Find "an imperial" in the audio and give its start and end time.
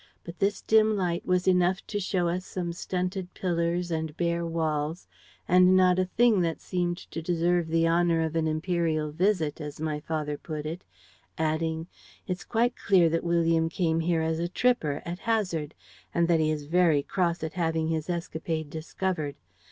8.35-9.11